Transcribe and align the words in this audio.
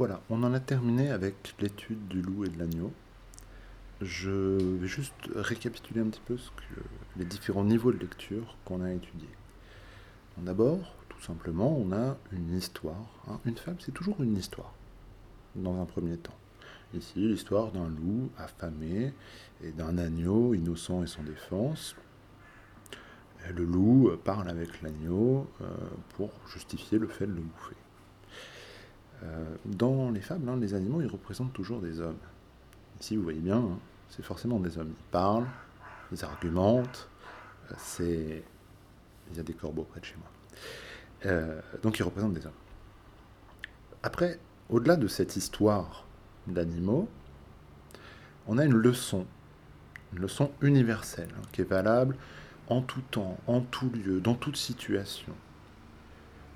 Voilà, 0.00 0.22
on 0.30 0.42
en 0.44 0.54
a 0.54 0.60
terminé 0.60 1.10
avec 1.10 1.54
l'étude 1.60 2.08
du 2.08 2.22
loup 2.22 2.46
et 2.46 2.48
de 2.48 2.58
l'agneau. 2.58 2.90
Je 4.00 4.56
vais 4.78 4.86
juste 4.86 5.12
récapituler 5.34 6.00
un 6.00 6.06
petit 6.06 6.22
peu 6.24 6.38
les 7.18 7.26
différents 7.26 7.64
niveaux 7.64 7.92
de 7.92 7.98
lecture 7.98 8.56
qu'on 8.64 8.80
a 8.80 8.90
étudiés. 8.90 9.28
D'abord, 10.38 10.94
tout 11.10 11.20
simplement, 11.20 11.76
on 11.76 11.92
a 11.92 12.16
une 12.32 12.56
histoire. 12.56 13.10
hein. 13.28 13.40
Une 13.44 13.58
fable, 13.58 13.76
c'est 13.80 13.92
toujours 13.92 14.22
une 14.22 14.38
histoire, 14.38 14.72
dans 15.54 15.78
un 15.78 15.84
premier 15.84 16.16
temps. 16.16 16.38
Ici, 16.94 17.18
l'histoire 17.18 17.70
d'un 17.70 17.90
loup 17.90 18.30
affamé 18.38 19.12
et 19.62 19.70
d'un 19.70 19.98
agneau 19.98 20.54
innocent 20.54 21.02
et 21.02 21.08
sans 21.08 21.24
défense. 21.24 21.94
Le 23.54 23.66
loup 23.66 24.12
parle 24.24 24.48
avec 24.48 24.80
l'agneau 24.80 25.46
euh, 25.60 25.66
pour 26.16 26.30
justifier 26.50 26.98
le 26.98 27.06
fait 27.06 27.26
de 27.26 27.34
le 27.34 27.42
bouffer. 27.42 27.76
Dans 29.66 30.10
les 30.10 30.20
fables, 30.20 30.48
hein, 30.48 30.56
les 30.56 30.74
animaux, 30.74 31.00
ils 31.02 31.06
représentent 31.06 31.52
toujours 31.52 31.80
des 31.80 32.00
hommes. 32.00 32.16
Ici, 33.00 33.16
vous 33.16 33.22
voyez 33.22 33.40
bien, 33.40 33.58
hein, 33.58 33.78
c'est 34.08 34.24
forcément 34.24 34.58
des 34.58 34.78
hommes. 34.78 34.92
Ils 34.96 35.10
parlent, 35.10 35.46
ils 36.12 36.24
argumentent, 36.24 37.08
euh, 37.70 37.74
c'est... 37.78 38.42
Il 39.30 39.36
y 39.36 39.40
a 39.40 39.44
des 39.44 39.52
corbeaux 39.52 39.84
près 39.84 40.00
de 40.00 40.04
chez 40.06 40.16
moi. 40.16 40.28
Euh, 41.26 41.60
donc 41.82 41.98
ils 41.98 42.02
représentent 42.02 42.32
des 42.34 42.44
hommes. 42.44 42.52
Après, 44.02 44.40
au-delà 44.70 44.96
de 44.96 45.06
cette 45.06 45.36
histoire 45.36 46.04
d'animaux, 46.46 47.08
on 48.48 48.58
a 48.58 48.64
une 48.64 48.74
leçon, 48.74 49.26
une 50.12 50.20
leçon 50.20 50.50
universelle, 50.62 51.28
hein, 51.36 51.42
qui 51.52 51.60
est 51.60 51.64
valable 51.64 52.16
en 52.68 52.82
tout 52.82 53.02
temps, 53.10 53.36
en 53.46 53.60
tout 53.60 53.90
lieu, 53.90 54.20
dans 54.20 54.34
toute 54.34 54.56
situation. 54.56 55.34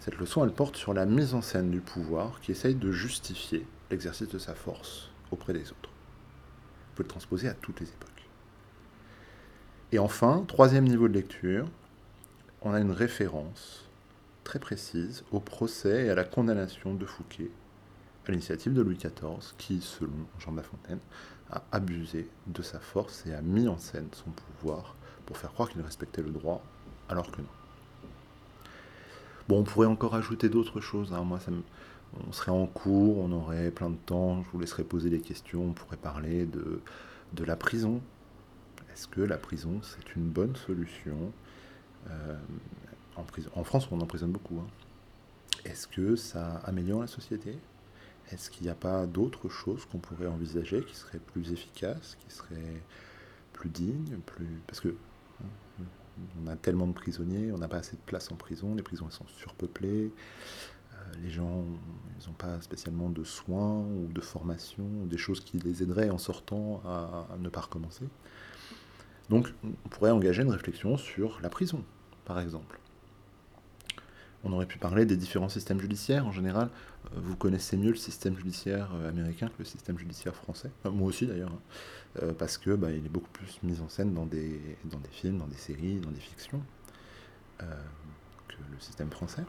Cette 0.00 0.16
leçon, 0.16 0.42
elle 0.44 0.52
porte 0.52 0.76
sur 0.76 0.94
la 0.94 1.04
mise 1.04 1.34
en 1.34 1.42
scène 1.42 1.70
du 1.70 1.80
pouvoir 1.80 2.40
qui 2.40 2.52
essaye 2.52 2.74
de 2.74 2.90
justifier 2.90 3.66
l'exercice 3.90 4.28
de 4.28 4.38
sa 4.38 4.54
force 4.54 5.10
auprès 5.30 5.52
des 5.52 5.70
autres. 5.70 5.90
Vous 5.90 6.94
pouvez 6.94 7.04
le 7.04 7.10
transposer 7.10 7.48
à 7.48 7.54
toutes 7.54 7.80
les 7.80 7.88
époques. 7.88 8.28
Et 9.92 9.98
enfin, 9.98 10.44
troisième 10.48 10.88
niveau 10.88 11.06
de 11.06 11.12
lecture, 11.12 11.68
on 12.62 12.72
a 12.72 12.80
une 12.80 12.92
référence 12.92 13.90
très 14.42 14.58
précise 14.58 15.22
au 15.32 15.40
procès 15.40 16.06
et 16.06 16.10
à 16.10 16.14
la 16.14 16.24
condamnation 16.24 16.94
de 16.94 17.04
Fouquet 17.04 17.50
à 18.26 18.30
l'initiative 18.30 18.72
de 18.72 18.80
Louis 18.80 18.96
XIV, 18.96 19.54
qui, 19.58 19.82
selon 19.82 20.26
Jean 20.38 20.52
de 20.52 20.56
La 20.58 20.62
Fontaine, 20.62 21.00
a 21.50 21.62
abusé 21.72 22.28
de 22.46 22.62
sa 22.62 22.80
force 22.80 23.26
et 23.26 23.34
a 23.34 23.42
mis 23.42 23.68
en 23.68 23.76
scène 23.76 24.08
son 24.12 24.30
pouvoir 24.30 24.94
pour 25.26 25.36
faire 25.36 25.52
croire 25.52 25.68
qu'il 25.68 25.82
respectait 25.82 26.22
le 26.22 26.30
droit, 26.30 26.62
alors 27.08 27.30
que 27.30 27.42
non. 27.42 27.59
On 29.50 29.64
pourrait 29.64 29.86
encore 29.86 30.14
ajouter 30.14 30.48
d'autres 30.48 30.80
choses. 30.80 31.12
hein. 31.12 31.24
Moi, 31.24 31.38
on 32.26 32.32
serait 32.32 32.52
en 32.52 32.66
cours, 32.66 33.18
on 33.18 33.32
aurait 33.32 33.70
plein 33.70 33.90
de 33.90 33.96
temps, 33.96 34.42
je 34.42 34.50
vous 34.50 34.60
laisserai 34.60 34.84
poser 34.84 35.10
des 35.10 35.20
questions, 35.20 35.64
on 35.64 35.72
pourrait 35.72 35.96
parler 35.96 36.46
de, 36.46 36.80
la 37.44 37.56
prison. 37.56 38.00
Est-ce 38.92 39.08
que 39.08 39.20
la 39.20 39.38
prison, 39.38 39.80
c'est 39.82 40.14
une 40.16 40.28
bonne 40.28 40.56
solution 40.56 41.32
Euh, 42.10 42.38
en 43.54 43.64
France, 43.64 43.88
on 43.90 44.00
emprisonne 44.00 44.32
beaucoup. 44.32 44.58
hein. 44.58 44.66
Est-ce 45.64 45.86
que 45.86 46.16
ça 46.16 46.56
améliore 46.64 47.02
la 47.02 47.06
société? 47.06 47.58
Est-ce 48.32 48.50
qu'il 48.50 48.64
n'y 48.64 48.70
a 48.70 48.74
pas 48.74 49.06
d'autres 49.06 49.48
choses 49.48 49.84
qu'on 49.86 49.98
pourrait 49.98 50.26
envisager 50.26 50.82
qui 50.84 50.94
seraient 50.96 51.18
plus 51.18 51.52
efficaces, 51.52 52.16
qui 52.20 52.34
seraient 52.34 52.82
plus 53.52 53.68
dignes, 53.68 54.18
plus... 54.24 54.62
Parce 54.66 54.80
que 54.80 54.88
hein, 54.88 55.84
on 56.42 56.46
a 56.46 56.56
tellement 56.56 56.86
de 56.86 56.92
prisonniers, 56.92 57.52
on 57.52 57.58
n'a 57.58 57.68
pas 57.68 57.78
assez 57.78 57.96
de 57.96 58.02
place 58.02 58.30
en 58.30 58.36
prison, 58.36 58.74
les 58.74 58.82
prisons 58.82 59.10
sont 59.10 59.26
surpeuplées, 59.26 60.12
euh, 60.92 60.96
les 61.22 61.30
gens 61.30 61.64
n'ont 62.26 62.34
pas 62.36 62.60
spécialement 62.60 63.10
de 63.10 63.24
soins 63.24 63.78
ou 63.78 64.08
de 64.12 64.20
formation, 64.20 64.86
des 65.06 65.18
choses 65.18 65.40
qui 65.40 65.58
les 65.58 65.82
aideraient 65.82 66.10
en 66.10 66.18
sortant 66.18 66.82
à 66.86 67.36
ne 67.38 67.48
pas 67.48 67.60
recommencer. 67.60 68.04
Donc 69.28 69.52
on 69.64 69.88
pourrait 69.88 70.10
engager 70.10 70.42
une 70.42 70.50
réflexion 70.50 70.96
sur 70.96 71.40
la 71.40 71.48
prison, 71.48 71.84
par 72.24 72.40
exemple. 72.40 72.78
On 74.42 74.52
aurait 74.52 74.66
pu 74.66 74.78
parler 74.78 75.04
des 75.04 75.16
différents 75.16 75.50
systèmes 75.50 75.80
judiciaires. 75.80 76.26
En 76.26 76.32
général, 76.32 76.70
euh, 77.06 77.20
vous 77.22 77.36
connaissez 77.36 77.76
mieux 77.76 77.90
le 77.90 77.96
système 77.96 78.36
judiciaire 78.36 78.90
euh, 78.94 79.10
américain 79.10 79.48
que 79.48 79.58
le 79.58 79.64
système 79.64 79.98
judiciaire 79.98 80.34
français. 80.34 80.70
Moi 80.84 81.08
aussi 81.08 81.26
d'ailleurs, 81.26 81.50
hein. 81.50 81.60
Euh, 82.22 82.32
parce 82.36 82.58
que 82.58 82.70
bah, 82.74 82.90
est 82.90 83.08
beaucoup 83.08 83.30
plus 83.30 83.60
mis 83.62 83.80
en 83.80 83.88
scène 83.88 84.14
dans 84.14 84.26
des, 84.26 84.60
films, 85.12 85.38
dans 85.38 85.46
des 85.46 85.56
séries, 85.56 86.00
dans 86.00 86.10
des 86.10 86.20
fictions 86.20 86.60
que 87.58 88.56
le 88.72 88.80
système 88.80 89.10
français. 89.10 89.44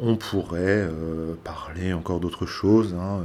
On 0.00 0.16
pourrait 0.16 0.88
parler 1.44 1.92
encore 1.92 2.20
d'autres 2.20 2.46
choses. 2.46 2.94
hein, 2.94 3.22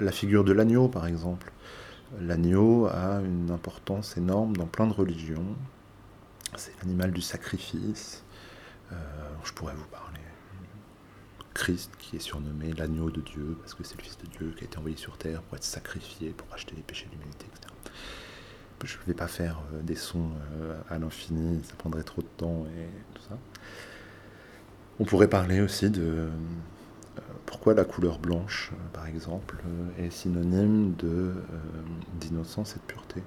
la 0.00 0.10
figure 0.10 0.42
de 0.42 0.52
l'agneau, 0.52 0.88
par 0.88 1.06
exemple. 1.06 1.52
L'agneau 2.18 2.86
a 2.86 3.20
une 3.20 3.50
importance 3.50 4.16
énorme 4.16 4.56
dans 4.56 4.66
plein 4.66 4.86
de 4.86 4.94
religions. 4.94 5.54
C'est 6.56 6.72
l'animal 6.80 7.12
du 7.12 7.20
sacrifice. 7.20 8.24
Euh, 8.92 8.96
je 9.44 9.52
pourrais 9.52 9.74
vous 9.74 9.86
parler 9.86 10.20
Christ, 11.52 11.92
qui 11.98 12.16
est 12.16 12.20
surnommé 12.20 12.72
l'agneau 12.72 13.10
de 13.10 13.20
Dieu, 13.20 13.56
parce 13.60 13.74
que 13.74 13.84
c'est 13.84 13.96
le 13.96 14.02
Fils 14.02 14.18
de 14.18 14.26
Dieu 14.26 14.52
qui 14.56 14.64
a 14.64 14.66
été 14.66 14.76
envoyé 14.76 14.96
sur 14.96 15.16
terre 15.16 15.40
pour 15.42 15.56
être 15.56 15.64
sacrifié, 15.64 16.30
pour 16.30 16.48
racheter 16.48 16.74
les 16.74 16.82
péchés 16.82 17.06
de 17.06 17.12
l'humanité, 17.12 17.46
etc. 17.46 17.72
Je 18.82 18.98
ne 18.98 19.04
vais 19.04 19.14
pas 19.14 19.28
faire 19.28 19.60
euh, 19.72 19.80
des 19.82 19.94
sons 19.94 20.30
euh, 20.60 20.78
à 20.90 20.98
l'infini, 20.98 21.62
ça 21.64 21.74
prendrait 21.76 22.02
trop 22.02 22.22
de 22.22 22.26
temps 22.36 22.66
et 22.76 22.88
tout 23.14 23.22
ça. 23.22 23.38
On 24.98 25.04
pourrait 25.04 25.28
parler 25.28 25.60
aussi 25.60 25.90
de 25.90 26.28
pourquoi 27.46 27.74
la 27.74 27.84
couleur 27.84 28.18
blanche, 28.18 28.72
par 28.92 29.06
exemple, 29.06 29.56
est 29.98 30.10
synonyme 30.10 30.94
d'innocence 32.20 32.72
et 32.72 32.78
de 32.78 32.84
pureté. 32.84 33.22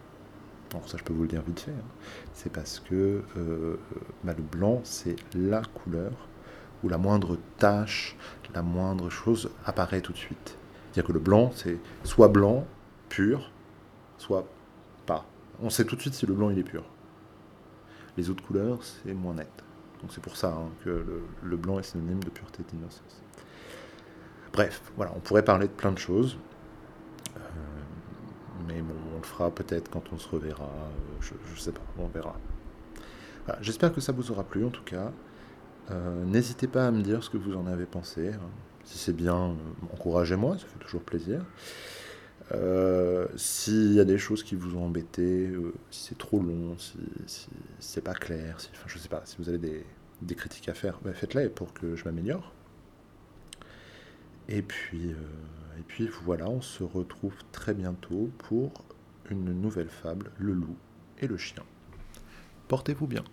Alors 0.74 0.88
ça, 0.90 0.98
je 0.98 1.04
peux 1.04 1.14
vous 1.14 1.24
le 1.24 1.28
dire 1.30 1.42
vite 1.42 1.62
fait. 1.62 1.72
hein. 1.72 1.86
C'est 2.34 2.52
parce 2.52 2.80
que 2.80 3.22
euh, 3.38 3.78
bah, 4.24 4.34
le 4.36 4.44
blanc, 4.44 4.82
c'est 4.84 5.16
la 5.34 5.62
couleur 5.62 6.12
où 6.84 6.90
la 6.90 6.98
moindre 6.98 7.38
tache, 7.58 8.16
la 8.54 8.62
moindre 8.62 9.10
chose 9.10 9.50
apparaît 9.66 10.02
tout 10.02 10.12
de 10.14 10.18
suite. 10.18 10.58
C'est-à-dire 10.92 11.08
que 11.08 11.14
le 11.14 11.20
blanc, 11.20 11.52
c'est 11.56 11.78
soit 12.04 12.28
blanc, 12.28 12.66
pur, 13.10 13.52
soit 14.18 14.46
pas. 15.06 15.26
On 15.62 15.70
sait 15.70 15.86
tout 15.86 15.96
de 15.96 16.02
suite 16.02 16.14
si 16.14 16.26
le 16.26 16.34
blanc 16.34 16.50
il 16.50 16.60
est 16.60 16.64
pur. 16.64 16.84
Les 18.18 18.30
autres 18.30 18.44
couleurs, 18.44 18.80
c'est 18.84 19.14
moins 19.14 19.36
net. 19.36 19.50
Donc 20.02 20.12
c'est 20.14 20.22
pour 20.22 20.36
ça 20.36 20.50
hein, 20.50 20.70
que 20.84 20.90
le, 20.90 21.24
le 21.44 21.58
blanc 21.58 21.80
est 21.80 21.84
synonyme 21.84 22.24
de 22.24 22.30
pureté 22.30 22.62
et 22.68 22.76
d'innocence. 22.76 23.24
Bref, 24.54 24.82
voilà, 24.96 25.14
on 25.16 25.20
pourrait 25.20 25.44
parler 25.46 25.68
de 25.68 25.74
plein 25.74 25.92
de 25.92 25.98
choses. 26.00 26.38
On 29.18 29.20
le 29.20 29.26
fera 29.26 29.50
peut-être 29.50 29.90
quand 29.90 30.04
on 30.14 30.20
se 30.20 30.30
reverra. 30.30 30.66
euh, 30.66 31.22
Je, 31.22 31.34
je 31.56 31.60
sais 31.60 31.72
pas, 31.72 31.82
on 31.98 32.08
verra. 32.08 32.36
J'espère 33.62 33.92
que 33.94 34.00
ça 34.02 34.12
vous 34.12 34.30
aura 34.32 34.44
plu 34.44 34.64
en 34.64 34.70
tout 34.70 34.84
cas. 34.84 35.12
Euh, 35.90 36.24
N'hésitez 36.26 36.68
pas 36.68 36.88
à 36.88 36.92
me 36.92 37.02
dire 37.02 37.24
ce 37.24 37.30
que 37.32 37.38
vous 37.38 37.56
en 37.56 37.66
avez 37.66 37.86
pensé. 37.88 38.30
hein. 38.34 38.40
Si 38.84 39.00
c'est 39.00 39.16
bien, 39.16 39.36
euh, 39.52 39.54
encouragez-moi, 39.94 40.58
ça 40.60 40.66
fait 40.68 40.80
toujours 40.80 41.02
plaisir. 41.02 41.44
S'il 43.36 43.94
y 43.94 44.00
a 44.00 44.06
des 44.06 44.18
choses 44.20 44.44
qui 44.44 44.56
vous 44.56 44.76
ont 44.78 44.86
embêté, 44.86 45.52
si 45.90 46.10
c'est 46.10 46.18
trop 46.18 46.40
long, 46.42 46.78
si, 46.78 47.50
c'est 47.80 48.04
pas 48.04 48.14
clair, 48.14 48.62
si, 48.62 48.70
enfin, 48.74 48.86
je 48.88 48.98
sais 49.00 49.10
pas, 49.10 49.22
si 49.26 49.36
vous 49.40 49.50
avez 49.50 49.58
des, 50.22 50.36
critiques 50.36 50.70
à 50.70 50.74
faire, 50.74 51.00
bah, 51.04 51.14
faites-les 51.14 51.50
pour 51.50 51.74
que 51.74 51.96
je 51.96 52.06
m'améliore. 52.06 52.54
Et 54.48 54.62
puis, 54.62 55.10
et 55.78 55.84
puis 55.88 56.08
voilà, 56.24 56.48
on 56.48 56.62
se 56.62 56.84
retrouve 56.84 57.34
très 57.52 57.74
bientôt 57.74 58.30
pour 58.38 58.72
une 59.32 59.54
nouvelle 59.54 59.90
fable, 59.90 60.32
le 60.38 60.54
loup 60.54 60.78
et 61.20 61.28
le 61.28 61.38
chien. 61.38 61.64
Portez-vous 62.68 63.08
bien. 63.08 63.24